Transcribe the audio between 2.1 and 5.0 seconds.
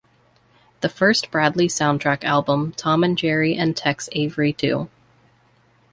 album, Tom and Jerry and Tex Avery Too!